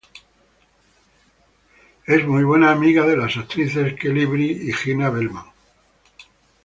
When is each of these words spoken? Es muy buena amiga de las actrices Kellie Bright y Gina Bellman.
Es 2.07 2.25
muy 2.25 2.43
buena 2.43 2.71
amiga 2.71 3.05
de 3.05 3.15
las 3.15 3.37
actrices 3.37 3.93
Kellie 3.93 4.25
Bright 4.25 4.63
y 4.63 4.73
Gina 4.73 5.11
Bellman. 5.11 5.45